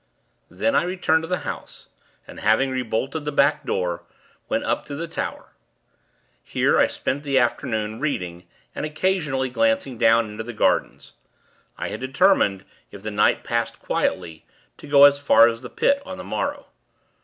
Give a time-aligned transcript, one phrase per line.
[0.49, 1.89] Then, I returned to the house,
[2.27, 4.01] and, having re bolted the back door,
[4.49, 5.49] went up to the tower.
[6.43, 11.13] Here, I spent the afternoon, reading, and occasionally glancing down into the gardens.
[11.77, 14.43] I had determined, if the night passed quietly,
[14.77, 16.65] to go as far as the Pit, on the morrow.